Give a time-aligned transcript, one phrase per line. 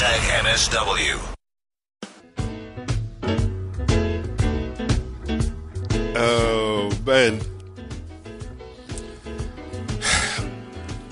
[0.00, 1.20] Hashtag MSW.
[6.16, 7.40] Oh, man.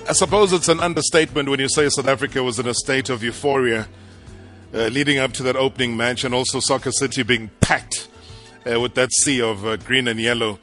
[0.09, 3.21] I suppose it's an understatement when you say South Africa was in a state of
[3.21, 3.87] euphoria
[4.73, 8.07] uh, leading up to that opening match and also Soccer City being packed
[8.65, 10.57] uh, with that sea of uh, green and yellow,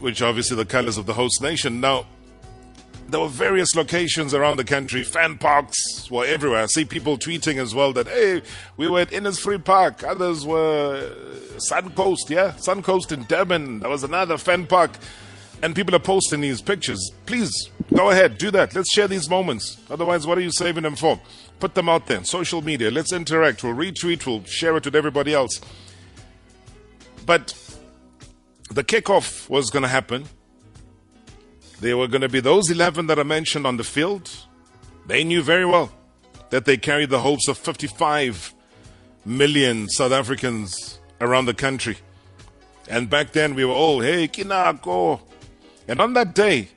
[0.00, 1.80] which are obviously the colors of the host nation.
[1.80, 2.04] Now,
[3.10, 5.02] there were various locations around the country.
[5.02, 6.62] Fan parks were everywhere.
[6.62, 8.42] I see people tweeting as well that, hey,
[8.76, 10.04] we were at Innesfree Park.
[10.04, 12.52] Others were uh, Suncoast, yeah?
[12.52, 13.80] Suncoast in Durban.
[13.80, 14.92] There was another fan park.
[15.62, 17.10] And people are posting these pictures.
[17.26, 17.52] Please,
[17.94, 18.74] go ahead, do that.
[18.74, 19.78] Let's share these moments.
[19.90, 21.20] Otherwise, what are you saving them for?
[21.58, 22.24] Put them out there.
[22.24, 22.90] Social media.
[22.90, 23.62] Let's interact.
[23.62, 24.24] We'll retweet.
[24.26, 25.60] We'll share it with everybody else.
[27.26, 27.54] But
[28.70, 30.28] the kickoff was going to happen
[31.80, 34.30] there were going to be those 11 that are mentioned on the field.
[35.06, 35.90] They knew very well
[36.50, 38.54] that they carried the hopes of 55
[39.24, 41.96] million South Africans around the country.
[42.88, 45.20] And back then we were all, hey, Ke Nako.
[45.88, 46.68] And on that day,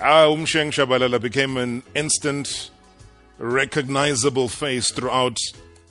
[0.00, 2.70] ah, our Umsheng Tshabalala became an instant,
[3.38, 5.38] recognizable face throughout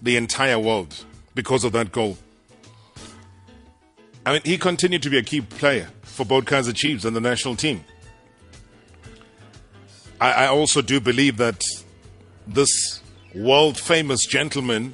[0.01, 2.17] the entire world because of that goal.
[4.25, 7.21] I mean, he continued to be a key player for both Kaizer Chiefs and the
[7.21, 7.83] national team.
[10.21, 11.65] I, I also do believe that
[12.47, 13.01] this
[13.33, 14.93] world famous gentleman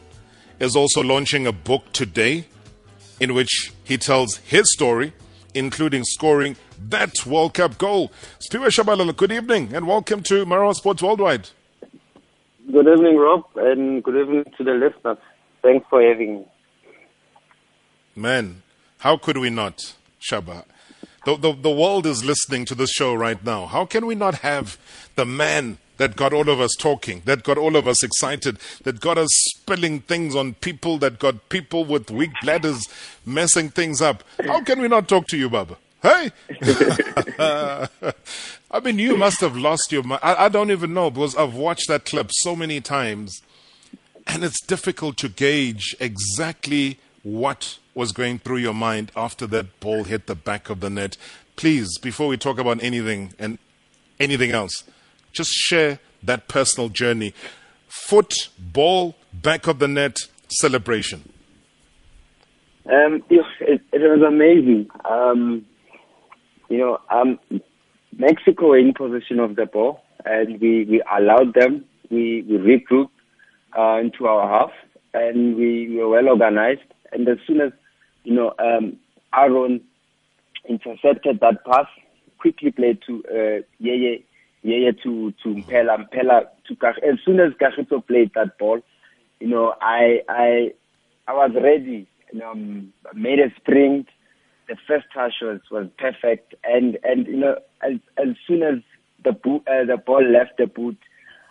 [0.60, 2.46] is also launching a book today
[3.20, 5.12] in which he tells his story,
[5.54, 6.56] including scoring
[6.90, 8.12] that World Cup goal.
[8.40, 11.50] Siphiwe Tshabalala, good evening and welcome to Marawa Sports Worldwide.
[12.72, 15.18] Good evening, Rob, and good evening to the listeners.
[15.62, 16.46] Thanks for having me.
[18.16, 18.62] Man,
[19.00, 20.64] how could we not, Shaba?
[21.28, 23.66] The, the, the world is listening to this show right now.
[23.66, 24.78] How can we not have
[25.16, 29.02] the man that got all of us talking, that got all of us excited, that
[29.02, 32.88] got us spilling things on people, that got people with weak bladders
[33.26, 34.24] messing things up?
[34.42, 35.76] How can we not talk to you, Baba?
[36.02, 36.32] Hey!
[38.72, 40.22] I mean, you must have lost your mind.
[40.24, 43.42] I, I don't even know because I've watched that clip so many times
[44.28, 50.06] and it's difficult to gauge exactly what was going through your mind after that ball
[50.06, 51.18] hit the back of the net.
[51.58, 53.58] Please, before we talk about anything and
[54.18, 54.86] anything else,
[55.34, 57.34] just share that personal journey.
[57.90, 60.18] Football, back of the net
[60.48, 61.28] celebration.
[62.86, 64.90] Um, it, it was amazing.
[65.04, 65.66] Um,
[66.70, 67.40] you know, um,
[68.18, 71.84] Mexico in possession of the ball, and we, we allowed them.
[72.10, 73.10] We, we regrouped
[73.78, 74.72] uh, into our half,
[75.14, 76.82] and we, we were well organized.
[77.12, 77.72] And as soon as
[78.24, 78.98] you know, um,
[79.34, 79.82] Aaron
[80.68, 81.88] intercepted that pass,
[82.38, 84.24] quickly played to uh, Yeye,
[84.66, 86.98] Yeye to to Mphela, Mphela to Kach.
[87.04, 88.82] As soon as Kagiso played that ball,
[89.40, 90.74] you know, I I
[91.28, 92.08] I was ready.
[92.34, 94.08] You know, um, made a sprint.
[94.68, 98.80] The first touch was was perfect, and and you know, as as soon as
[99.24, 100.98] the uh, the ball left the boot,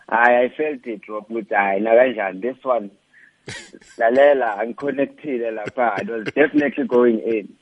[0.08, 1.08] I, I felt it.
[1.08, 1.78] Rob, with I
[2.34, 2.90] this one
[3.98, 6.00] lalela I'm connected lapha.
[6.00, 7.54] It was definitely going in.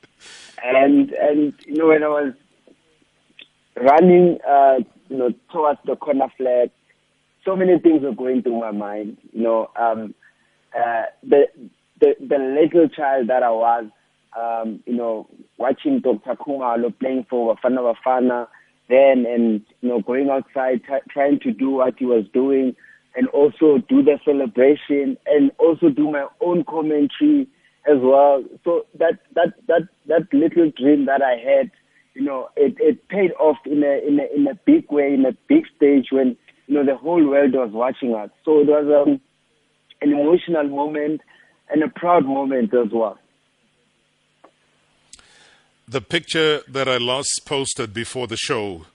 [0.62, 2.33] And and you know when i was
[3.77, 4.77] running uh
[5.09, 6.71] you know towards the corner flag
[7.44, 10.15] so many things were going through my mind you know um
[10.77, 11.47] uh the
[12.00, 13.84] the the little child that i was
[14.39, 15.27] um you know
[15.59, 18.47] watching dr khumalo playing for bafana bafana
[18.89, 22.75] then and you know going outside t- trying to do what he was doing
[23.17, 27.47] and also do the celebration and also do my own commentary
[27.87, 28.43] as well.
[28.65, 31.71] So that that that that little dream that I had,
[32.15, 35.25] you know, it, it paid off in a in a in a big way, in
[35.27, 36.37] a big stage when
[36.67, 38.31] you know the whole world was watching us.
[38.45, 39.21] So it was um,
[40.01, 41.21] an emotional moment
[41.71, 43.19] and a proud moment as well.
[45.87, 48.87] The picture that I last posted before the show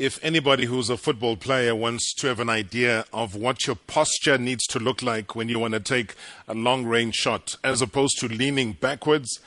[0.00, 4.38] if anybody who's a football player wants to have an idea of what your posture
[4.38, 6.14] needs to look like when you want to take
[6.48, 9.40] a long range shot, as opposed to leaning backwards,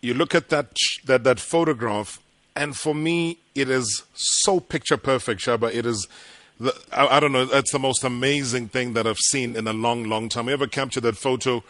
[0.00, 0.74] you look at that,
[1.04, 2.18] that, that photograph,
[2.56, 5.72] and for me, it is so picture perfect, Shaba.
[5.74, 6.08] It is.
[6.58, 7.44] The, I, I, don't know.
[7.44, 10.46] That's the most amazing thing that I've seen in a long, long time.
[10.46, 11.62] Whoever captured that photo,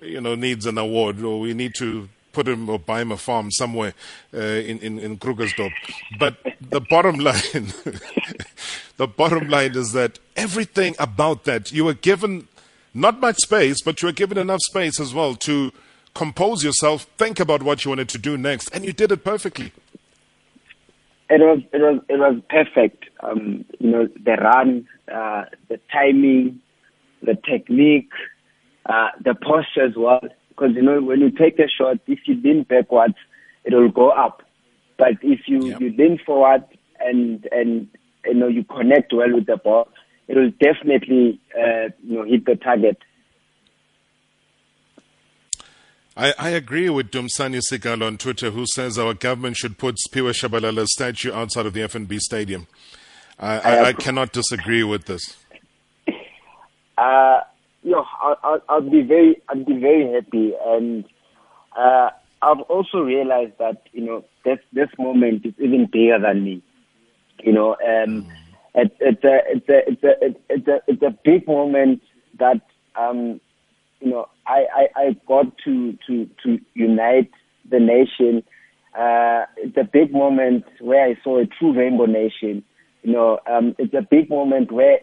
[0.00, 3.16] you know, needs an award, or we need to put him or buy him a
[3.16, 3.94] farm somewhere
[4.34, 5.72] uh, in, in, in Krugersdorp.
[6.18, 7.42] But the bottom line,
[8.96, 12.48] the bottom line is that everything about that, you were given
[12.92, 15.72] not much space, but you were given enough space as well to
[16.14, 19.72] compose yourself, think about what you wanted to do next, and you did it perfectly.
[21.28, 23.06] It was it was it was perfect.
[23.20, 26.60] Um, you know the run, uh, the timing,
[27.22, 28.12] the technique,
[28.86, 30.20] uh, the posture as well.
[30.56, 33.14] Because you know when you take a shot, if you lean backwards,
[33.64, 34.42] it will go up.
[34.96, 35.80] But if you yep.
[35.80, 36.64] you lean forward
[37.00, 37.88] and and
[38.24, 39.88] you know you connect well with the ball,
[40.28, 42.98] it will definitely uh, you know hit the target.
[46.16, 50.30] I, I agree with Dumsani Sigal on Twitter, who says our government should put Sphiwe
[50.30, 52.68] Tshabalala's statue outside of the FNB Stadium.
[53.36, 55.36] I, I, I cannot disagree with this.
[56.96, 57.40] Uh,
[57.84, 61.04] you know, I'll, I'll, be very, I'll be very happy, and
[61.76, 62.08] uh,
[62.40, 66.62] I've also realized that you know this this moment is even bigger than me.
[67.42, 68.26] You know, um,
[68.74, 72.00] it, it's a it's a it's a it's a it's a big moment
[72.38, 72.62] that
[72.96, 73.38] um,
[74.00, 77.30] you know I, I, I got to to to unite
[77.70, 78.42] the nation.
[78.98, 82.64] Uh, it's a big moment where I saw a true rainbow nation.
[83.02, 85.00] You know, um, it's a big moment where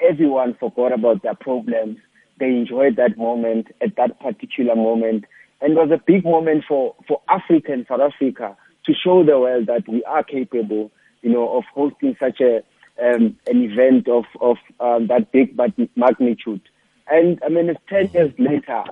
[0.00, 1.98] everyone forgot about their problems.
[2.42, 5.26] They enjoyed that moment at that particular moment
[5.60, 9.38] and it was a big moment for, for Africa and South Africa to show the
[9.38, 10.90] world that we are capable,
[11.22, 12.64] you know, of hosting such a
[13.00, 15.56] um, an event of of um, that big
[15.94, 16.62] magnitude.
[17.06, 18.82] And I mean, it's ten years later.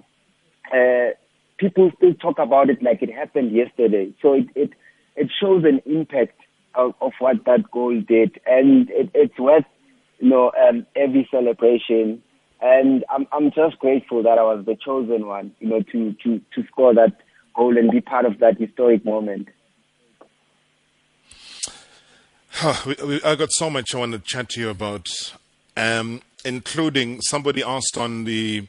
[0.72, 1.14] Uh,
[1.58, 4.14] people still talk about it like it happened yesterday.
[4.22, 4.70] So it it,
[5.16, 6.38] it shows an impact
[6.76, 9.64] of, of what that goal did, and it, it's worth
[10.20, 12.22] you know um, every celebration
[12.60, 16.40] and I'm I'm just grateful that I was the chosen one, you know, to to
[16.54, 17.16] to score that
[17.54, 19.48] goal and be part of that historic moment.
[22.62, 25.06] I got so much I want to chat to you about,
[25.76, 28.66] um, including somebody asked on the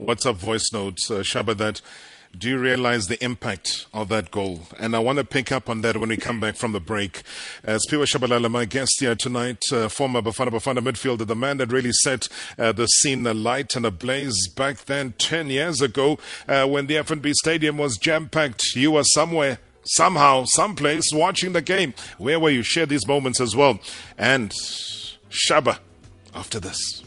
[0.00, 1.82] WhatsApp voice notes, uh, Shaba, that
[2.38, 4.60] do you realize the impact of that goal?
[4.78, 7.22] And I want to pick up on that when we come back from the break.
[7.66, 11.72] Uh, Sphiwe Tshabalala, my guest here tonight, uh, former Bafana Bafana midfielder, the man that
[11.72, 16.86] really set uh, the scene alight and ablaze back then, 10 years ago, uh, when
[16.86, 18.74] the FNB Stadium was jam packed.
[18.76, 21.94] You were somewhere somehow, someplace watching the game.
[22.18, 22.62] Where were you?
[22.62, 23.80] Share these moments as well.
[24.16, 24.50] And
[25.30, 25.78] Shaba
[26.34, 27.02] after this.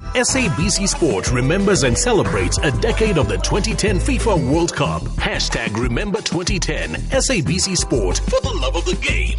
[0.00, 5.02] SABC Sport remembers and celebrates a decade of the 2010 FIFA World Cup.
[5.02, 6.94] Hashtag Remember 2010.
[7.10, 9.38] SABC Sport for the love of the game.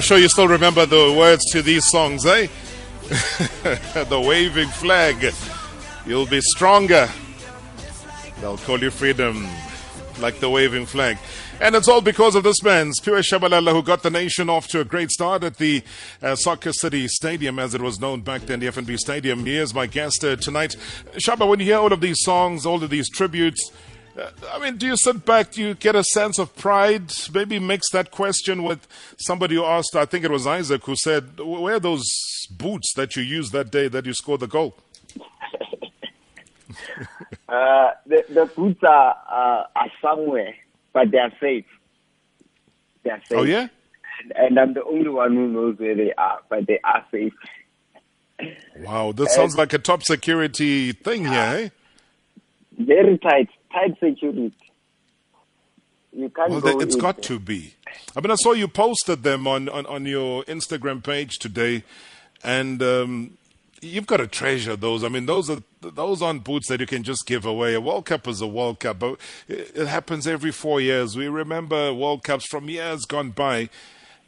[0.00, 2.46] I'm sure you still remember the words to these songs, eh?
[4.08, 5.34] the waving flag.
[6.06, 7.06] You'll be stronger.
[8.40, 9.46] They'll call you freedom,
[10.18, 11.18] like the waving flag.
[11.60, 14.80] And it's all because of this man, Siphiwe Tshabalala, who got the nation off to
[14.80, 15.82] a great start at the
[16.22, 19.44] uh, Soccer City Stadium, as it was known back then, the FNB Stadium.
[19.44, 20.76] He is my guest uh, tonight.
[21.16, 23.70] Shaba, when you hear all of these songs, all of these tributes,
[24.52, 27.12] I mean, do you sit back, do you get a sense of pride?
[27.32, 28.86] Maybe mix that question with
[29.18, 32.04] somebody who asked, I think it was Isaac, who said, Where are those
[32.50, 34.76] boots that you used that day that you scored the goal?
[37.48, 40.54] uh, the, the boots are, uh, are somewhere
[40.92, 41.66] but they are safe.
[43.02, 43.38] They are safe.
[43.38, 43.68] Oh yeah.
[44.22, 47.32] And, and, I'm the only one who knows where they are, but they are safe.
[48.78, 51.68] Wow, this sounds like a top security thing here, eh?
[52.78, 54.52] Very tight, tight security.
[56.12, 57.74] You can't well, go it's got to be.
[58.16, 61.84] I mean, I saw you posted them on, on, on your Instagram page today,
[62.42, 63.38] and um,
[63.80, 65.04] you've got to treasure those.
[65.04, 67.74] I mean, those are those aren't boots that you can just give away.
[67.74, 71.16] A World Cup is a World Cup, but it, happens every four years.
[71.16, 73.68] We remember World Cups from years gone by,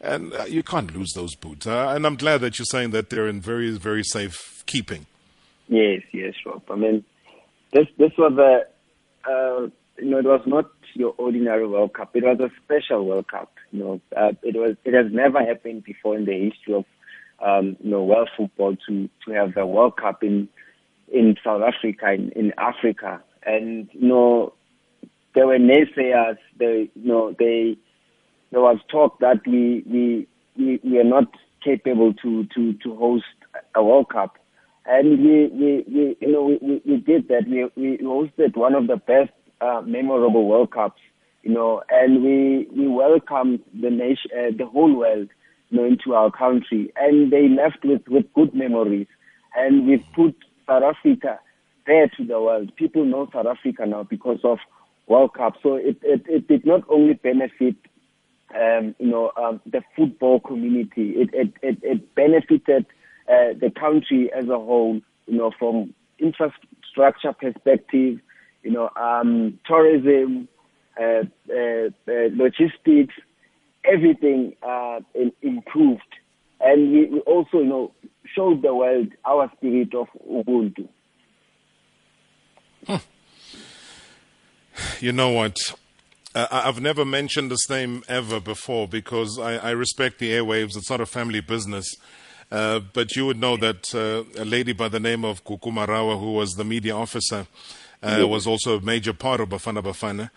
[0.00, 1.66] and uh, you can't lose those boots.
[1.66, 5.06] Uh, and I'm glad that you're saying that they're in very, very safe keeping.
[5.68, 6.62] Yes, yes, Rob.
[6.70, 7.04] I mean,
[7.72, 8.66] this this was a,
[9.28, 12.14] uh, you know, it was not your ordinary World Cup.
[12.14, 13.52] It was a special World Cup.
[13.70, 16.84] You know, uh, it was it has never happened before in the history of
[17.42, 20.48] um, you know, world football to, to have the World Cup in,
[21.12, 23.22] in South Africa, in, in Africa.
[23.44, 24.52] And, you know,
[25.34, 27.76] there were naysayers, they, you know, they,
[28.50, 33.24] there was talk that we, we, we, we are not capable to, to, to host
[33.74, 34.38] a World Cup.
[34.84, 37.44] And we, we, we you know, we, we did that.
[37.48, 41.00] We, we hosted one of the best, uh, memorable World Cups,
[41.42, 45.28] you know, and we, we welcomed the nation, uh, the whole world
[45.70, 46.92] you know, into our country.
[46.96, 49.06] And they left with, with good memories.
[49.54, 50.34] And we've put
[50.66, 51.38] South Africa
[51.86, 52.74] there to the world.
[52.76, 54.58] People know South Africa now because of
[55.06, 55.54] World Cup.
[55.62, 57.76] So it, it, it did not only benefit,
[58.54, 61.10] um, you know, um, the football community.
[61.16, 62.86] It, it, it, it benefited
[63.28, 68.20] uh, the country as a whole, you know, from infrastructure perspective,
[68.62, 70.48] you know, um, tourism,
[71.00, 73.14] uh, uh, uh logistics,
[73.84, 75.00] everything uh,
[75.42, 76.02] improved.
[76.60, 77.92] And we, we, also, you know,
[78.36, 80.88] showed the world our spirit of Ubuntu.
[85.00, 85.58] You know what?
[86.34, 90.76] Uh, I've never mentioned this name ever before because I, I respect the airwaves.
[90.76, 91.94] It's not a family business.
[92.52, 96.32] Uh, but you would know that uh, a lady by the name of Kukumarawa, who
[96.32, 97.46] was the media officer,
[98.02, 100.30] uh, was also a major part of Bafana Bafana.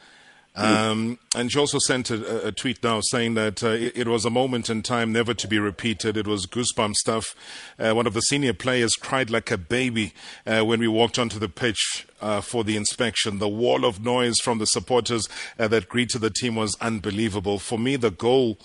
[0.57, 4.23] Um, and she also sent a, a, tweet now saying that uh, it, it, was
[4.23, 6.15] a moment in time never to be repeated.
[6.15, 7.35] It was goosebump stuff.
[7.77, 10.13] Uh, one of the senior players cried like a baby
[10.47, 13.39] uh, when we walked onto the pitch uh, for the inspection.
[13.39, 15.27] The wall of noise from the supporters
[15.59, 17.59] uh, that greeted the team was unbelievable.
[17.59, 18.57] For me, the goal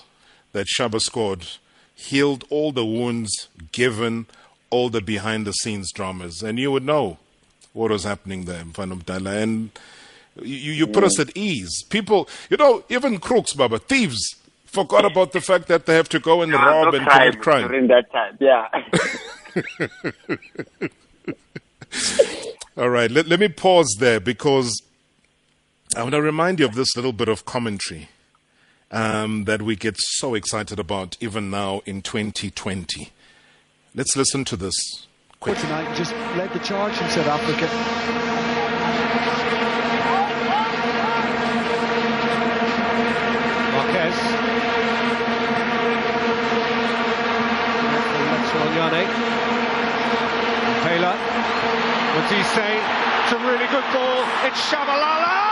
[0.53, 1.45] that Shaba scored
[2.01, 4.27] healed all the wounds given
[4.71, 6.43] all the behind the scenes dramas.
[6.43, 7.19] And you would know
[7.73, 9.71] what was happening there in Mfana And
[10.43, 11.83] you, you put us at ease.
[11.85, 14.19] People, you know, even crooks, Baba, thieves,
[14.65, 17.33] forgot about the fact that they have to go and yeah, rob no and crime
[17.33, 17.69] commit crime.
[17.69, 18.69] During that time, yeah.
[22.77, 24.81] All right, let, let me pause there because
[25.95, 28.09] I want to remind you of this little bit of commentary
[28.91, 33.11] um, that we get so excited about even now in 2020.
[33.95, 35.07] Let's listen to this.
[35.41, 35.59] Quick.
[35.59, 38.21] Tonight just led the charge in South Africa.
[52.31, 52.59] Matisse,
[53.25, 54.25] it's a really good ball.
[54.45, 55.50] It's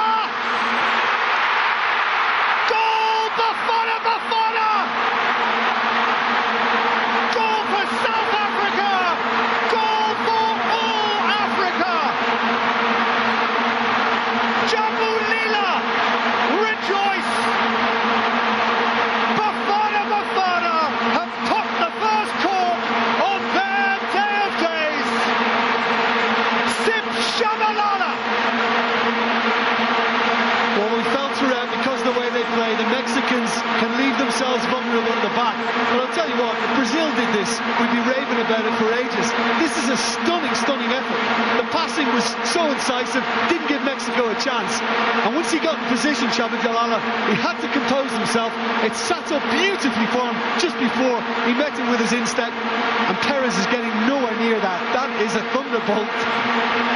[35.04, 35.56] won the back.
[35.92, 38.88] But I'll tell you what, if Brazil did this, we'd be raving about it for
[38.94, 39.26] ages.
[39.62, 41.20] This is a stunning, stunning effort.
[41.60, 44.80] The passing was so incisive, didn't give Mexico a chance.
[45.26, 46.98] And once he got in position, Tshabalala,
[47.30, 48.50] he had to compose himself.
[48.82, 52.52] It sat up beautifully for him just before he met him with his instep.
[52.52, 54.80] And Perez is getting nowhere near that.
[54.94, 56.08] That is a thunderbolt.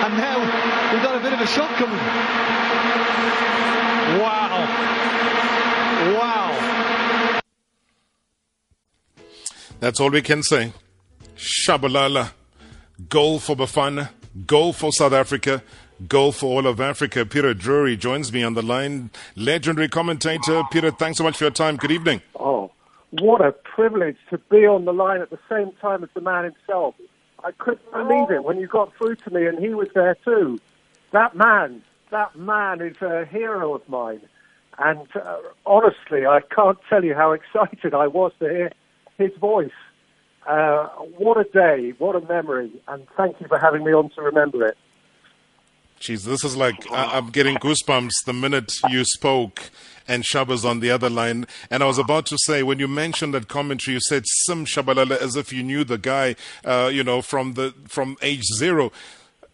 [0.05, 0.39] And now
[0.93, 2.01] we've got a bit of a shot coming.
[4.21, 4.67] Wow.
[6.19, 6.42] Wow.
[9.83, 10.73] That's all we can say.
[11.37, 12.31] Tshabalala.
[13.09, 14.11] Goal for Bafana.
[14.47, 15.61] Goal for South Africa.
[16.07, 17.27] Goal for all of Africa.
[17.27, 19.11] Peter Drury joins me on the line.
[19.35, 20.63] Legendary commentator.
[20.71, 21.75] Peter, thanks so much for your time.
[21.79, 22.23] Good evening.
[22.39, 22.71] Oh,
[23.11, 26.45] what a privilege to be on the line at the same time as the man
[26.45, 26.95] himself.
[27.43, 30.61] I couldn't believe it when you got through to me and he was there too.
[31.11, 34.21] That man, that man is a hero of mine.
[34.79, 38.71] And uh, honestly, I can't tell you how excited I was to hear
[39.19, 39.71] his voice.
[40.47, 40.89] Uh,
[41.19, 44.67] what a day, what a memory, and thank you for having me on to remember
[44.67, 44.77] it.
[46.01, 49.71] Jeez, this is like I- I'm getting goosebumps the minute you spoke
[50.09, 51.47] and Shaba's on the other line.
[51.71, 55.17] And I was about to say, when you mentioned that commentary, you said Sim Tshabalala
[55.17, 58.91] as if you knew the guy, uh, you know, from the from age zero.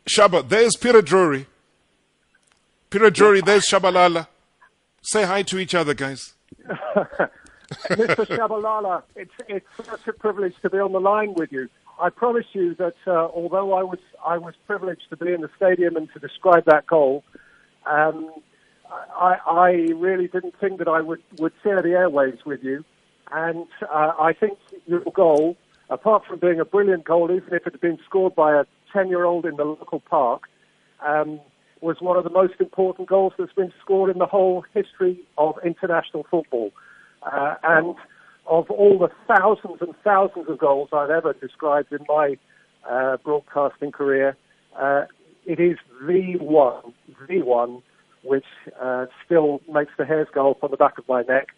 [0.07, 1.47] Shaba, there's Peter Drury.
[2.89, 4.27] Peter Drury, there's Tshabalala.
[5.03, 6.33] Say hi to each other, guys.
[7.71, 8.27] Mr.
[8.27, 11.69] Tshabalala, it's, it's such a privilege to be on the line with you.
[12.01, 15.51] I promise you that uh, although I was I was privileged to be in the
[15.57, 17.25] stadium and to describe that goal,
[17.87, 18.31] um,
[18.91, 22.85] I, I really didn't think that I would, would share the airwaves with you.
[23.33, 25.57] And uh, I think your goal,
[25.91, 29.09] apart from being a brilliant goal, even if it had been scored by a 10
[29.09, 30.43] year old in the local park,
[31.05, 31.41] um,
[31.81, 35.57] was one of the most important goals that's been scored in the whole history of
[35.65, 36.73] international football.
[37.23, 37.95] Uh, and
[38.47, 42.37] of all the thousands and thousands of goals I've ever described in my
[42.89, 44.37] uh, broadcasting career,
[44.79, 45.05] uh,
[45.45, 46.95] it is the one,
[47.29, 47.83] the one
[48.23, 48.47] which
[48.81, 51.49] uh, still makes the hairs go up on the back of my neck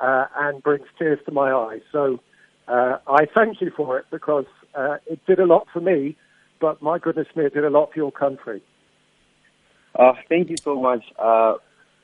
[0.00, 1.80] uh, and brings tears to my eyes.
[1.92, 2.20] So
[2.68, 4.46] uh, I thank you for it because
[5.06, 6.16] it did a lot for me,
[6.60, 8.62] but my goodness me, it did a lot for your country.
[9.98, 11.54] Uh, thank you so much, uh,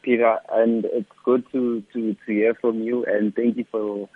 [0.06, 4.08] Peter, and it's good to, to, to hear from you, and thank you for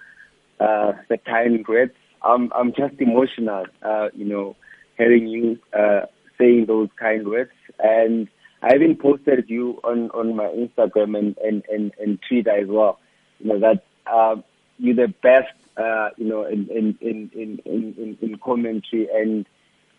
[0.61, 1.93] uh, the kind words.
[2.23, 4.55] I'm, I'm just emotional, uh, you know,
[4.97, 6.03] hearing you uh,
[6.39, 7.51] saying those kind words,
[7.81, 8.29] and
[8.63, 13.01] I even posted you on, on my Instagram and, and, and, and Twitter as well,
[13.41, 14.37] you know, that uh,
[14.79, 19.45] you're the best, uh, you know, in, in, in, in, in, in commentary, and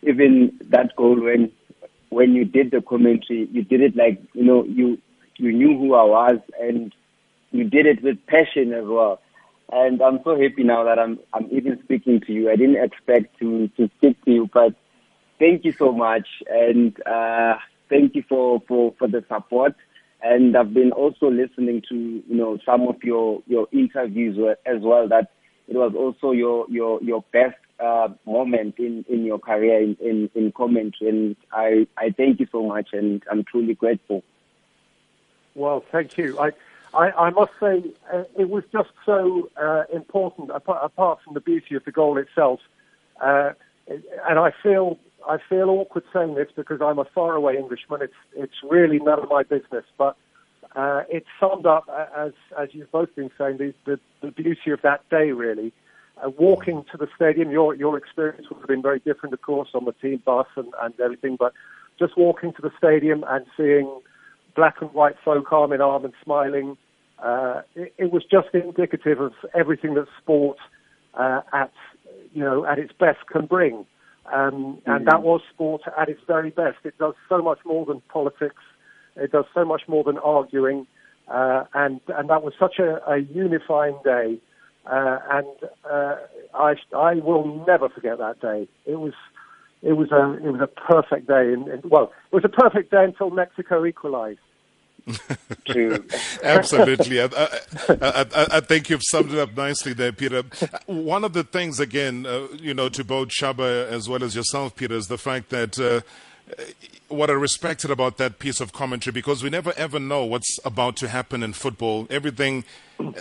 [0.03, 1.51] even that goal when
[2.09, 4.97] when you did the commentary, you did it like you know you
[5.41, 6.93] you knew who I was, and
[7.51, 9.19] you did it with passion as well.
[9.71, 12.49] And I'm so happy now that I'm I'm even speaking to you.
[12.51, 14.75] I didn't expect to to speak to you, but
[15.39, 17.55] thank you so much, and uh,
[17.89, 19.75] thank you for, for for the support.
[20.23, 25.07] And I've been also listening to you know some of your your interviews as well.
[25.07, 25.31] That
[25.67, 30.29] it was also your your your best uh, moment in, in your career in, in,
[30.35, 31.09] in commentary.
[31.09, 34.23] And I, I thank you so much, and I'm truly grateful.
[35.55, 36.39] Well, thank you.
[36.39, 36.51] I,
[36.93, 37.83] I, I must say,
[38.13, 42.17] uh, it was just so uh, important, apart, apart from the beauty of the goal
[42.17, 42.59] itself.
[43.21, 43.51] Uh,
[43.87, 48.01] and I feel I feel awkward saying this because I'm a faraway Englishman.
[48.01, 50.15] It's it's really none of my business, but
[50.75, 54.81] uh, it summed up as as you've both been saying the the, the beauty of
[54.81, 55.73] that day really.
[56.23, 59.69] Uh, walking to the stadium, your your experience would have been very different, of course,
[59.73, 61.35] on the team bus and, and everything.
[61.35, 61.53] But
[61.99, 64.01] just walking to the stadium and seeing
[64.55, 66.77] black and white folk arm in arm and smiling,
[67.19, 70.57] uh, it, it, was just indicative of everything that sport
[71.13, 71.71] uh, at
[72.33, 73.85] you know at its best can bring.
[74.31, 76.77] Um, and that was sport at its very best.
[76.83, 78.63] It does so much more than politics.
[79.15, 80.87] It does so much more than arguing.
[81.27, 84.39] Uh, and and that was such a, a unifying day.
[84.85, 85.47] Uh, and
[85.89, 86.15] uh,
[86.55, 88.67] I, I will never forget that day.
[88.85, 89.13] It was,
[89.81, 91.53] it was a, it was a perfect day.
[91.53, 94.39] And, and well, it was a perfect day until Mexico equalised.
[96.43, 97.21] Absolutely.
[97.21, 97.47] I, I,
[97.89, 100.43] I, I, think you've summed it up nicely there, Peter.
[100.85, 104.75] One of the things, again, uh, you know, to both Shaba as well as yourself,
[104.75, 106.01] Peter, is the fact that uh,
[107.07, 110.95] what I respected about that piece of commentary because we never ever know what's about
[110.97, 112.07] to happen in football.
[112.09, 112.63] Everything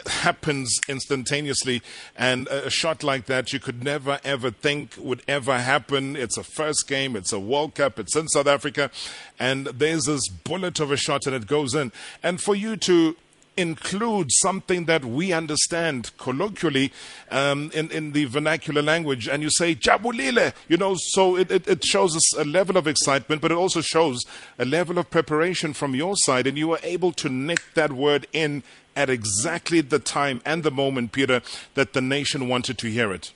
[0.07, 1.83] happens instantaneously,
[2.17, 6.17] and a shot like that you could never ever think would ever happen.
[6.17, 8.91] It's a first game, it's a World Cup, it's in South Africa,
[9.39, 11.93] and there's this bullet of a shot and it goes in.
[12.23, 13.17] And for you to
[13.57, 16.93] include something that we understand colloquially
[17.31, 21.69] um, in, in the vernacular language, and you say Jabulile, you know, so it, it,
[21.69, 24.25] it shows us a level of excitement, but it also shows
[24.59, 28.27] a level of preparation from your side, and you were able to nick that word
[28.33, 28.63] in
[28.97, 31.43] at exactly the time and the moment, Peter,
[31.75, 33.33] that the nation wanted to hear it.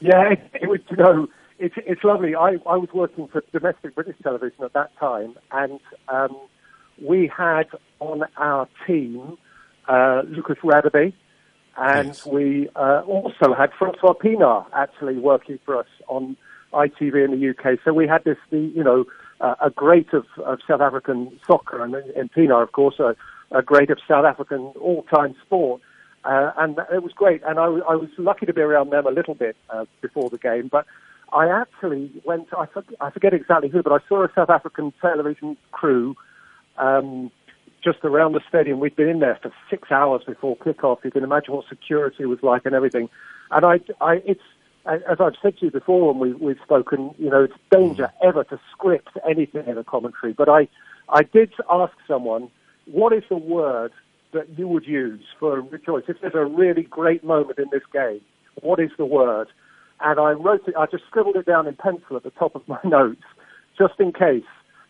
[0.00, 2.34] Yeah, it, it was, you know, it's, it's lovely.
[2.34, 6.36] I, I was working for domestic British television at that time, and um,
[7.00, 7.66] we had
[7.98, 9.38] on our team
[9.88, 11.12] uh, Lucas Radebe,
[11.76, 12.26] and yes.
[12.26, 16.36] we uh, also had Francois Pienaar actually working for us on
[16.72, 17.78] ITV in the UK.
[17.84, 19.04] So we had this, the, you know,
[19.40, 23.16] uh, a great of, of South African soccer, and, and Pienaar, of course, a,
[23.50, 25.80] a great of South African all-time sport.
[26.22, 27.42] Uh, and it was great.
[27.46, 30.36] And I, I was lucky to be around them a little bit uh, before the
[30.36, 30.68] game.
[30.70, 30.84] But
[31.32, 34.92] I actually went, I, forget, I forget exactly who, but I saw a South African
[35.00, 36.14] television crew
[36.76, 37.30] um,
[37.82, 38.80] just around the stadium.
[38.80, 41.04] We'd been in there for six hours before kickoff.
[41.04, 43.08] You can imagine what security was like and everything.
[43.50, 44.42] And I, I it's
[44.86, 48.44] as I've said to you before when we, we've spoken, you know, it's danger ever
[48.44, 50.32] to script anything in a commentary.
[50.32, 50.68] But I,
[51.08, 52.50] I did ask someone,
[52.86, 53.92] what is the word
[54.32, 56.04] that you would use for rejoice?
[56.08, 58.20] If there's a really great moment in this game,
[58.62, 59.48] what is the word?
[60.00, 62.66] And I wrote it, I just scribbled it down in pencil at the top of
[62.66, 63.22] my notes,
[63.76, 64.44] just in case.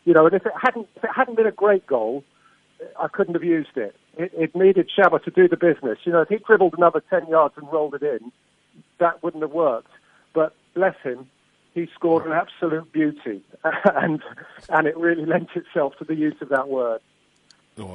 [0.04, 2.24] You know, and if it hadn't, if it hadn't been a great goal,
[2.98, 3.94] I couldn't have used it.
[4.16, 5.98] It, it needed Shabba to do the business.
[6.04, 8.32] You know, if he dribbled another 10 yards and rolled it in,
[8.98, 9.90] that wouldn't have worked.
[10.34, 11.28] But bless him,
[11.74, 13.42] he scored an absolute beauty.
[13.94, 14.22] and,
[14.68, 17.00] and it really lent itself to the use of that word.
[17.80, 17.94] Oh,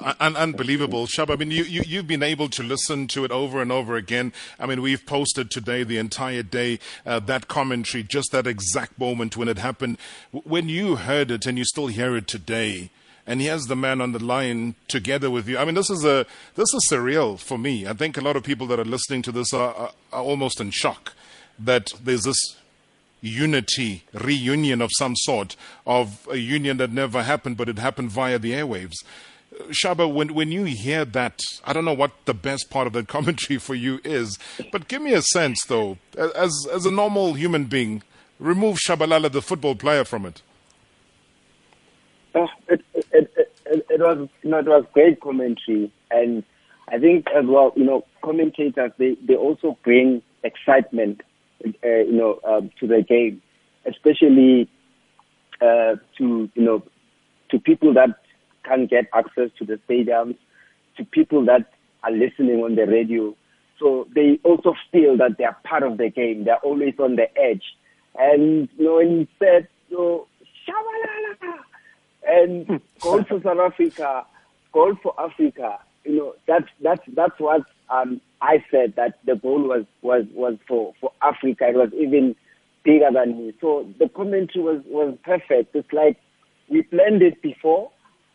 [0.00, 1.30] uh, un- unbelievable, Shab.
[1.30, 4.32] I mean, you, you, you've been able to listen to it over and over again.
[4.58, 9.36] I mean, we've posted today the entire day uh, that commentary, just that exact moment
[9.36, 9.98] when it happened.
[10.30, 12.90] When you heard it and you still hear it today,
[13.26, 15.58] and here's the man on the line together with you.
[15.58, 17.86] I mean, this is a this is surreal for me.
[17.86, 20.60] I think a lot of people that are listening to this are, are, are almost
[20.60, 21.12] in shock
[21.58, 22.56] that there's this
[23.20, 28.38] unity, reunion of some sort, of a union that never happened, but it happened via
[28.38, 28.96] the airwaves.
[29.70, 33.02] Shaba, when, when you hear that, I don't know what the best part of the
[33.16, 34.38] commentary for you is,
[34.70, 38.02] but give me a sense, though, as, as a normal human being,
[38.38, 40.42] remove Tshabalala, the football player, from it.
[42.34, 45.90] Oh, it, it, it, it, was, you know, it was great commentary.
[46.10, 46.44] And
[46.88, 51.22] I think as well, you know, commentators, they, they also bring excitement
[51.84, 53.42] uh, you know, um, to the game,
[53.86, 54.68] especially
[55.60, 56.82] uh, to you know
[57.50, 58.10] to people that
[58.64, 60.36] can't get access to the stadiums,
[60.96, 63.34] to people that are listening on the radio.
[63.78, 66.44] So they also feel that they are part of the game.
[66.44, 67.62] They're always on the edge.
[68.18, 70.26] And you know, when he said, "So,
[70.66, 71.58] Tshabalala,"
[72.26, 74.24] and goal for South Africa,
[74.72, 79.62] goal for Africa, you know, that's that's that's what um, I said that the goal
[79.62, 81.68] was was was for for Africa.
[81.68, 82.34] It was even
[82.84, 83.54] bigger than me.
[83.60, 85.74] So the commentary was was perfect.
[85.74, 86.16] It's like
[86.70, 87.90] we planned it before,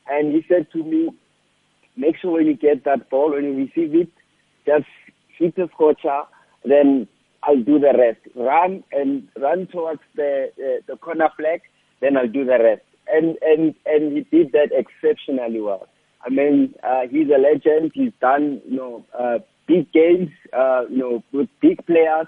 [0.08, 1.10] and he said to me,
[1.96, 4.10] "Make sure when you get that ball, when you receive it,
[4.66, 4.86] just
[5.38, 6.22] hit the scorcher,
[6.66, 7.08] then
[7.44, 8.20] I'll do the rest.
[8.36, 11.62] Run and run towards the uh, the corner flag,
[12.00, 15.88] then I'll do the rest." And and and he did that exceptionally well.
[16.26, 17.92] I mean, uh, he's a legend.
[17.94, 22.28] He's done, you know, uh, big games, uh, you know, with big players.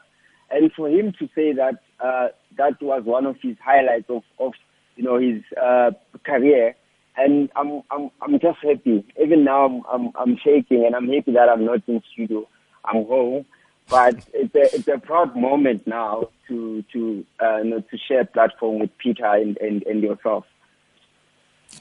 [0.49, 2.27] And for him to say that uh,
[2.58, 4.53] that was one of his highlights of, of
[4.95, 5.91] you know, his uh,
[6.23, 6.75] career,
[7.17, 9.06] and I'm, I'm, I'm just happy.
[9.21, 12.47] Even now, I'm, I'm, I'm shaking, and I'm happy that I'm not in studio.
[12.86, 13.45] I'm home,
[13.89, 18.25] but it's a, it's a proud moment now to, to, uh, you know, to share
[18.25, 20.45] platform with Peter and, and, and yourself.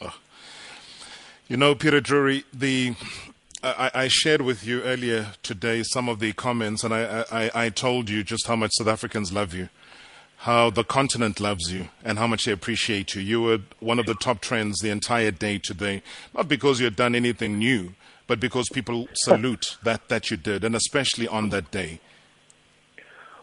[0.00, 0.14] Oh.
[1.52, 2.94] You know, Peter Drury, the
[3.62, 7.68] I, I, shared with you earlier today some of the comments, and I, I, I,
[7.68, 9.68] told you just how much South Africans love you,
[10.38, 13.20] how the continent loves you, and how much they appreciate you.
[13.20, 16.02] You were one of the top trends the entire day today,
[16.34, 20.64] not because you had done anything new, but because people salute that, that you did,
[20.64, 22.00] and especially on that day.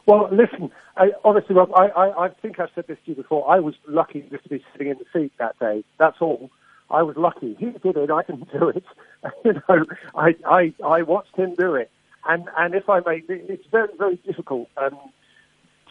[0.08, 3.48] Well, listen, I, honestly, Rob, I, I, I think I've said this to you before.
[3.48, 5.84] I was lucky just to be sitting in the seat that day.
[6.00, 6.50] That's all.
[6.92, 7.56] I was lucky.
[7.60, 8.12] He did it.
[8.12, 8.84] I didn't do it.
[9.46, 11.92] you know, I, I, I watched him do it.
[12.28, 14.98] And, and if I may, it's very, very difficult um,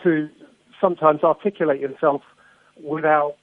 [0.03, 0.29] to
[0.81, 2.23] sometimes articulate yourself
[2.83, 3.37] without.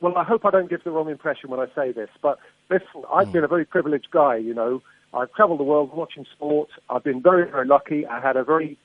[0.00, 3.04] Well, I hope I don't give the wrong impression when I say this, but listen,
[3.12, 3.32] I've mm.
[3.32, 4.36] been a very privileged guy.
[4.36, 4.82] You know,
[5.14, 6.68] I've travelled the world watching sport.
[6.90, 8.06] I've been very, very lucky.
[8.06, 8.76] I had a very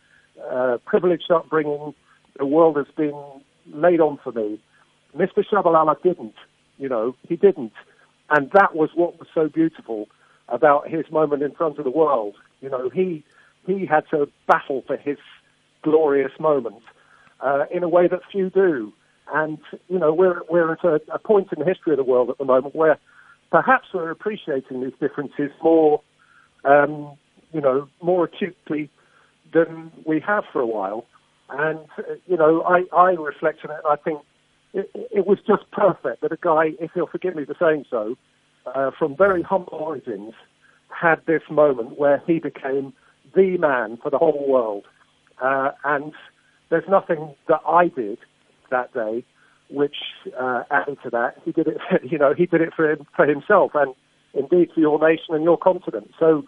[0.50, 1.94] uh, privileged upbringing.
[2.38, 3.20] The world has been
[3.74, 4.62] laid on for me.
[5.18, 5.44] Mr.
[5.44, 6.36] Tshabalala didn't.
[6.80, 7.74] You know, he didn't.
[8.32, 10.08] And that was what was so beautiful.
[10.52, 12.36] about his moment in front of the world.
[12.62, 13.24] You know, he
[13.66, 15.18] he had to battle for his
[15.84, 16.82] glorious moment
[17.42, 18.94] uh, in a way that few do.
[19.34, 22.30] And you know, we're we're at a, a point in the history of the world
[22.30, 22.98] at the moment where
[23.52, 26.02] perhaps we're appreciating these differences more,
[26.66, 27.12] um,
[27.54, 28.90] you know, more acutely
[29.54, 31.06] than we have for a while.
[31.50, 31.80] And
[32.28, 33.82] you know, I I reflect on it.
[33.88, 34.22] I think
[34.74, 38.16] it, was just perfect that a guy, if he'll forgive me for saying so,
[38.66, 40.34] uh, from very humble origins,
[40.90, 42.94] had this moment where he became
[43.36, 44.86] the man for the whole world.
[45.42, 46.14] Uh, and
[46.70, 48.20] there's nothing that I did
[48.70, 49.24] that day
[49.72, 49.96] which
[50.40, 51.36] uh, added to that.
[51.46, 53.94] He did it, you know, he did it for him, for himself, and
[54.34, 56.12] indeed for your nation and your continent.
[56.20, 56.46] So,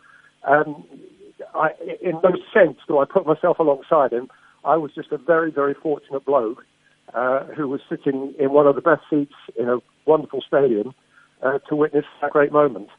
[0.48, 0.84] um,
[1.56, 1.70] I,
[2.02, 4.30] in no sense do I put myself alongside him.
[4.64, 6.64] I was just a very, very fortunate bloke
[7.14, 10.94] uh, who was sitting in one of the best seats in a wonderful stadium
[11.42, 12.90] uh, to witness that great moment.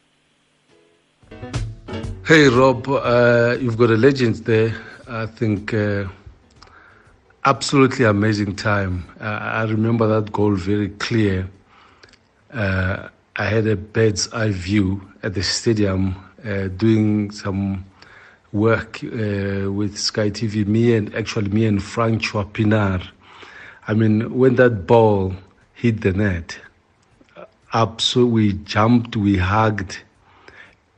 [2.26, 4.74] Hey Rob, uh, you've got a legend there.
[5.08, 6.04] I think uh,
[7.44, 9.04] absolutely amazing time.
[9.20, 11.48] Uh, I remember that goal very clear.
[12.54, 16.14] I had a bird's eye view at the stadium,
[16.76, 17.84] doing some
[18.52, 20.66] work with Sky TV.
[20.66, 23.02] Me and actually me and Francois Pienaar.
[23.88, 25.34] I mean, when that ball
[25.74, 26.58] hit the net,
[27.72, 29.98] absolutely we jumped, we hugged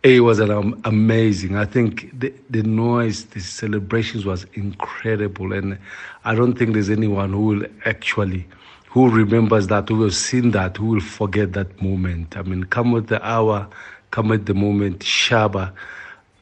[0.05, 1.57] it was an, um, amazing.
[1.57, 5.79] I think the, the noise, the celebrations was incredible, and
[6.27, 8.47] I don't think there's anyone who will actually
[8.89, 12.37] who remembers that, who has seen that, who will forget that moment.
[12.37, 13.67] I mean, come with the hour,
[14.11, 15.01] come with the moment.
[15.01, 15.73] Shaba,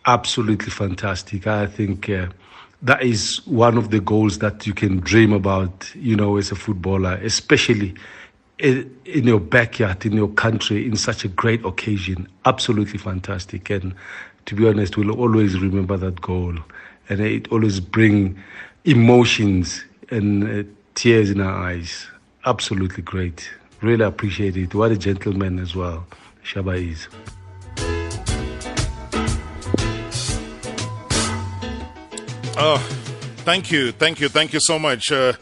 [0.04, 1.46] absolutely fantastic.
[1.46, 2.10] I think.
[2.10, 2.26] Uh,
[2.82, 6.56] that is one of the goals that you can dream about, you know, as a
[6.56, 7.94] footballer, especially
[8.58, 12.28] in, your backyard, in your country, in such a great occasion.
[12.44, 13.70] Absolutely fantastic.
[13.70, 13.94] And
[14.46, 16.56] to be honest, we'll always remember that goal.
[17.08, 18.38] And it always brings
[18.84, 22.06] emotions and uh, tears in our eyes.
[22.46, 23.48] Absolutely great.
[23.80, 24.74] Really appreciate it.
[24.74, 26.06] What a gentleman as well,
[26.44, 27.08] Shaba is.
[32.54, 32.76] Oh,
[33.38, 35.32] thank you, thank you, thank you so much uh,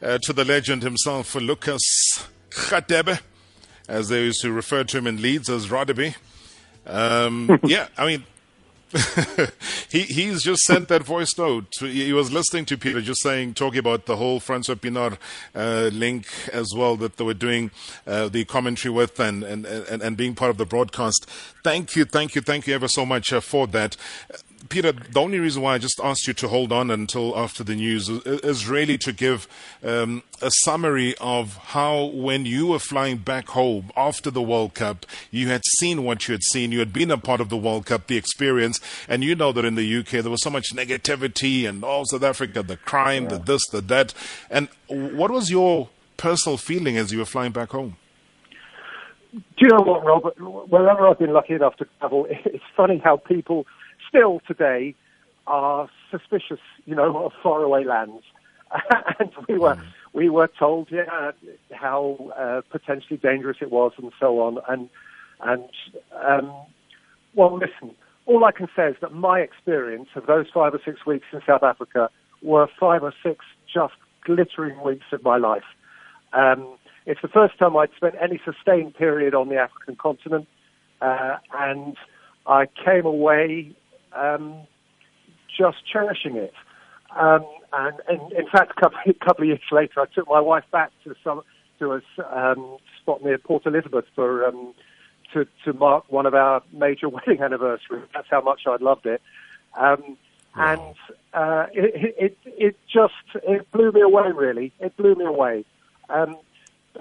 [0.00, 1.82] uh, to the legend himself, Lucas
[2.50, 3.20] Radebe,
[3.88, 6.14] as they used to refer to him in Leeds as Radebe.
[6.86, 8.24] Um, yeah, I mean,
[9.90, 11.66] he he's just sent that voice note.
[11.80, 15.18] He was listening to Peter just saying, talking about the whole Francois Pienaar
[15.56, 17.72] uh, link as well that they were doing
[18.06, 21.26] uh, the commentary with and, and, and, and being part of the broadcast.
[21.64, 23.96] Thank you, thank you, thank you ever so much uh, for that.
[24.68, 27.74] Peter, the only reason why I just asked you to hold on until after the
[27.74, 29.46] news is really to give
[29.82, 35.04] um, a summary of how, when you were flying back home after the World Cup,
[35.30, 36.72] you had seen what you had seen.
[36.72, 39.64] You had been a part of the World Cup, the experience, and you know that
[39.64, 43.30] in the UK there was so much negativity and all South Africa, the crime, yeah.
[43.30, 44.14] the this, the that.
[44.50, 47.96] And what was your personal feeling as you were flying back home?
[49.32, 50.34] Do you know what, Robert?
[50.38, 53.66] Wherever I've been lucky enough to travel, it's funny how people
[54.14, 54.94] still today
[55.46, 58.22] are suspicious, you know, of faraway lands.
[59.20, 59.84] and we were mm.
[60.12, 61.32] we were told yeah,
[61.72, 64.58] how uh, potentially dangerous it was and so on.
[64.68, 64.88] And
[65.40, 65.68] and
[66.26, 66.52] um,
[67.34, 67.94] well, listen,
[68.26, 71.40] all I can say is that my experience of those five or six weeks in
[71.46, 72.08] South Africa
[72.42, 75.64] were five or six just glittering weeks of my life.
[76.32, 80.48] Um, it's the first time I'd spent any sustained period on the African continent,
[81.00, 81.96] uh, and
[82.46, 83.74] I came away
[84.16, 84.66] um,
[85.56, 86.52] just cherishing it.
[87.16, 90.40] Um, and, and, in fact, a couple, a couple, of years later, I took my
[90.40, 91.42] wife back to some
[91.80, 92.00] to a
[92.32, 94.74] um, spot near Port Elizabeth for um,
[95.32, 98.08] to to mark one of our major wedding anniversaries.
[98.14, 99.20] That's how much I'd loved it.
[99.76, 100.16] Um,
[100.56, 100.72] wow.
[100.72, 100.94] And
[101.32, 104.30] uh, it, it it just it blew me away.
[104.32, 105.64] Really, it blew me away.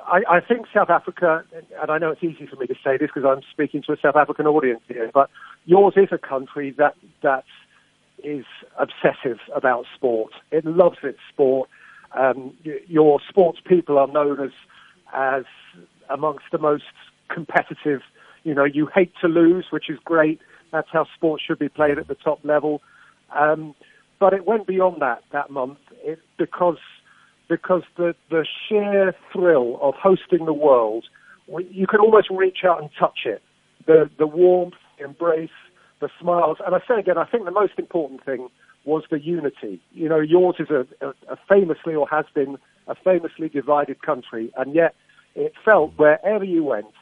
[0.06, 1.44] I, I think South Africa,
[1.82, 3.98] and I know it's easy for me to say this because I'm speaking to a
[3.98, 5.30] South African audience here, but
[5.66, 7.46] yours is a country that that
[8.24, 8.46] is
[8.80, 10.32] obsessive about sport.
[10.52, 11.70] It loves its sport.
[12.18, 12.54] Um,
[12.88, 14.52] your sports people are known as
[15.14, 15.44] as
[16.10, 16.84] amongst the most
[17.30, 18.02] competitive.
[18.44, 20.40] You know, you hate to lose, which is great.
[20.72, 22.82] That's how sports should be played at the top level.
[23.38, 23.76] Um,
[24.20, 26.78] but it went beyond that that month it, because
[27.58, 31.06] because the, the sheer thrill of hosting the world,
[31.48, 33.44] you can almost reach out and touch it.
[33.86, 35.50] The, the warmth, embrace,
[36.00, 36.58] the smiles.
[36.66, 38.50] And I say again, I think the most important thing
[38.86, 39.80] was the unity.
[39.92, 40.88] You know, yours is a,
[41.30, 44.96] a, famously or has been a famously divided country, and yet
[45.36, 46.94] it felt wherever you went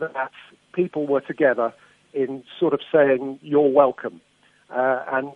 [0.00, 0.32] that
[0.72, 1.74] people were together
[2.14, 4.20] in sort of saying you're welcome.
[4.70, 5.32] Uh, and,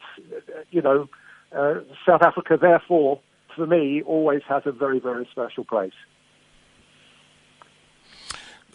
[0.70, 1.06] you know,
[1.54, 1.74] uh,
[2.06, 3.20] South Africa, therefore,
[3.54, 5.92] for me, always has a very, very special place.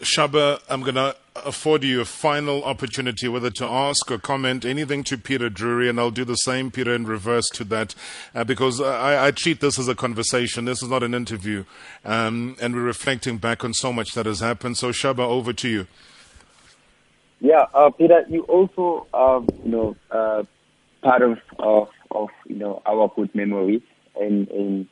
[0.00, 5.04] Shaba, I'm going to afford you a final opportunity whether to ask or comment anything
[5.04, 7.94] to Peter Drury, and I'll do the same, Peter, in reverse to that,
[8.34, 10.64] uh, because I, I, treat this as a conversation.
[10.64, 11.64] This is not an interview,
[12.04, 14.76] um, and we're reflecting back on so much that has happened.
[14.76, 15.86] So, Shaba, over to you.
[17.40, 20.42] Yeah, uh, Peter, you also, um, you know, uh,
[21.02, 23.82] part of, of, of, you know, our good memories
[24.20, 24.88] in, in,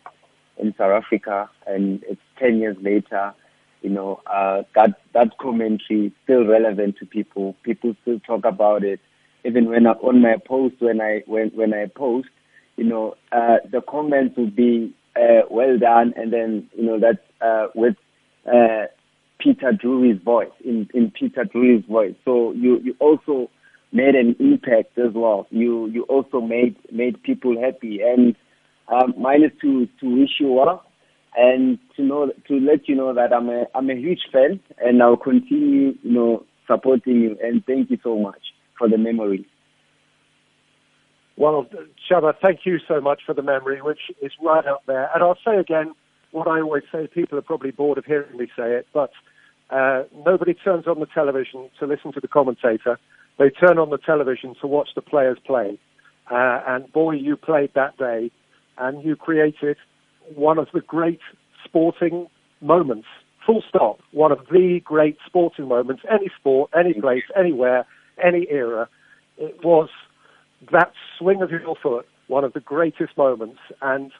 [0.59, 3.35] in South Africa, and it's 10 years later
[3.83, 7.57] you know, uh, that that commentary is still relevant to people.
[7.65, 9.01] People still talk about it.
[9.45, 12.29] Even when I, on my post, when I when when I post,
[12.77, 17.25] you know, uh, the comments will be uh, well done, and then you know that
[17.45, 17.97] uh, with
[18.47, 18.87] uh,
[19.39, 22.15] Peter Drury's voice in in Peter Drury's voice.
[22.25, 23.51] So you you also
[23.91, 25.49] made an impact as well.
[25.51, 28.37] You you also made made people happy, and
[28.93, 30.85] um, mine is to to wish you well
[31.37, 35.03] and to know to let you know that I'm a I'm a huge fan and
[35.03, 38.41] I'll continue you know supporting you and thank you so much
[38.79, 39.47] for the memory.
[41.37, 41.67] Well,
[42.11, 45.11] Shaba, thank you so much for the memory, which is right up there.
[45.15, 45.95] And I'll say again
[46.31, 47.07] what I always say.
[47.07, 49.11] People are probably bored of hearing me say it, but
[49.71, 52.99] uh, nobody turns on the television to listen to the commentator.
[53.39, 55.79] They turn on the television to watch the players play.
[56.31, 58.31] Uh, and boy, you played that day,
[58.79, 59.77] and you created
[60.35, 61.21] one of the great
[61.65, 62.27] sporting
[62.61, 63.07] moments.
[63.47, 63.99] Full stop.
[64.13, 66.03] One of the great sporting moments.
[66.11, 67.87] Any sport, any place, anywhere,
[68.23, 68.89] any era.
[69.37, 69.89] It was
[70.71, 73.59] that swing of your foot, one of the greatest moments.
[73.81, 74.13] And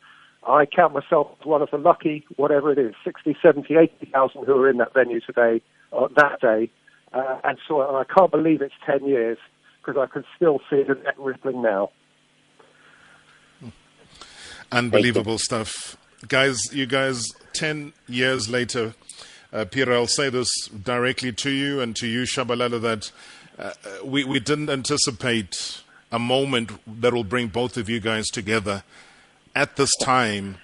[0.47, 4.53] I count myself as one of the lucky, whatever it is, 60, 70, 80,000 who
[4.55, 5.63] are in that venue today,
[5.93, 6.71] uh, that day.
[7.13, 9.39] Uh, and so and I can't believe it's 10 years
[9.81, 11.91] because I can still see the net rippling now.
[14.73, 15.97] Unbelievable stuff.
[16.29, 18.95] Guys, you guys, 10 years later,
[19.53, 23.13] uh, Peter, I'll say this directly to you and to you, Tshabalala, that
[23.59, 23.73] uh,
[24.05, 28.83] we, we didn't anticipate a moment that will bring both of you guys together
[29.55, 30.57] at this time,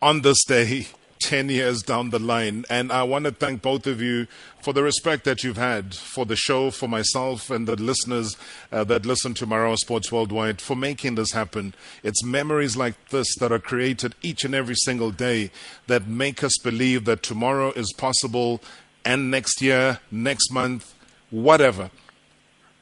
[0.00, 0.86] on this day,
[1.20, 2.64] 10 years down the line.
[2.68, 4.26] And I want to thank both of you
[4.60, 8.36] for the respect that you've had for the show, for myself and the listeners
[8.72, 11.74] uh, that listen to Marawa Sports Worldwide for making this happen.
[12.02, 15.50] It's memories like this that are created each and every single day
[15.86, 18.60] that make us believe that tomorrow is possible
[19.04, 20.94] and next year, next month,
[21.30, 21.90] whatever.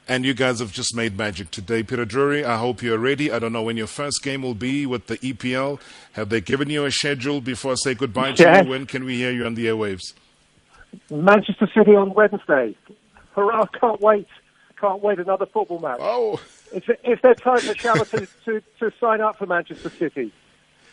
[0.07, 1.81] And you guys have just made magic today.
[1.81, 3.31] Peter Drury, I hope you're ready.
[3.31, 5.79] I don't know when your first game will be with the EPL.
[6.13, 8.69] Have they given you a schedule before I say goodbye to you?
[8.69, 10.13] When can we hear you on the airwaves?
[11.09, 12.75] Manchester City on Wednesday.
[13.33, 14.27] Hurrah, can't wait.
[14.79, 15.99] Can't wait another football match.
[16.01, 16.41] Oh.
[16.73, 20.33] Is, is there time for Shabba to, to, to sign up for Manchester City?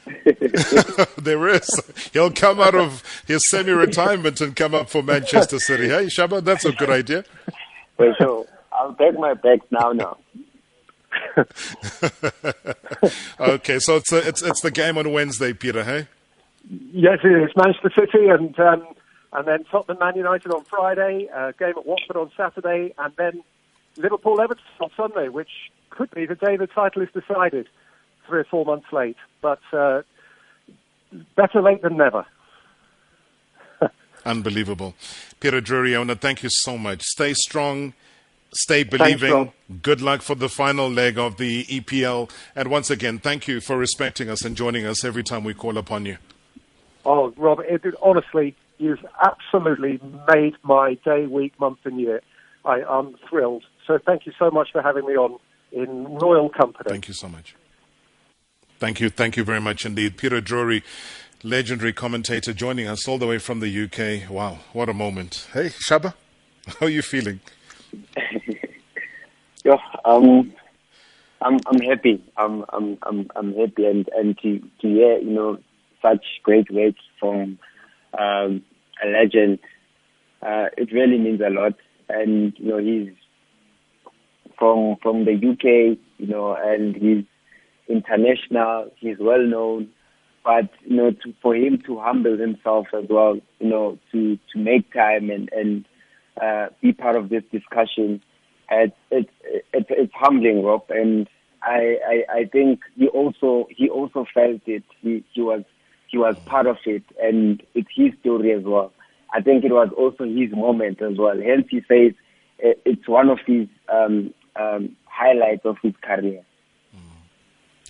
[1.19, 2.11] there is.
[2.13, 5.89] He'll come out of his semi retirement and come up for Manchester City.
[5.89, 7.25] Hey, Shabba, that's a good idea.
[7.97, 8.47] For sure.
[8.81, 9.93] I'll take my bags now.
[9.93, 10.17] Now.
[13.41, 15.85] okay, so it's a, it's it's the game on Wednesday, Peter.
[15.85, 16.09] Hey.
[16.93, 18.87] Yes, it is Manchester City and um,
[19.33, 21.29] and then Tottenham Man United on Friday.
[21.35, 23.43] Uh, game at Watford on Saturday, and then
[23.99, 25.51] Liverpool Everton on Sunday, which
[25.91, 27.69] could be the day the title is decided.
[28.27, 30.03] Three or four months late, but uh,
[31.35, 32.25] better late than never.
[34.25, 34.95] Unbelievable.
[35.41, 37.03] Peter Drury, I want to thank you so much.
[37.03, 37.93] Stay strong
[38.53, 39.31] Stay believing.
[39.31, 42.31] Thanks, Good luck for the final leg of the EPL.
[42.57, 45.79] And once again, thank you for respecting us and joining us every time we call
[45.79, 46.19] upon you.
[47.05, 50.01] Oh, Rob, it, honestly, you've absolutely
[50.33, 52.23] made my day, week, month, and year.
[52.65, 53.65] I, am thrilled.
[53.87, 55.39] So thank you so much for having me on
[55.73, 56.91] in royal company.
[56.91, 57.55] Thank you so much.
[58.79, 59.11] Thank you.
[59.11, 60.17] Thank you very much indeed.
[60.17, 60.83] Peter Drury,
[61.43, 64.31] legendary commentator, joining us all the way from the UK.
[64.31, 65.47] Wow, what a moment.
[65.53, 66.15] Hey, Shaba,
[66.81, 67.41] how are you feeling?
[69.65, 70.53] yeah, um,
[71.41, 72.23] I'm I'm happy.
[72.37, 75.59] I'm I'm I'm I'm happy, and and to to hear you know
[76.03, 77.59] such great words from
[78.19, 78.63] um,
[79.03, 79.59] a legend,
[80.43, 81.75] uh, it really means a lot.
[82.09, 83.13] And you know he's
[84.59, 87.25] from from the UK, you know, and he's
[87.89, 88.91] international.
[88.97, 89.89] He's well known,
[90.45, 94.59] but you know, to, for him to humble himself as well, you know, to to
[94.59, 95.85] make time and and
[96.41, 98.23] uh, be part of this discussion.
[98.71, 99.29] It, it,
[99.73, 101.29] it, it's humbling, Rob, and
[101.63, 104.85] I, I, I think he also he also felt it.
[105.01, 105.65] He, he was
[106.09, 108.93] he was part of it, and it's his story as well.
[109.33, 111.37] I think it was also his moment as well.
[111.41, 112.13] Hence, he says
[112.59, 116.43] it's one of his um, um, highlights of his career.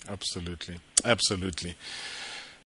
[0.09, 1.77] Absolutely, absolutely.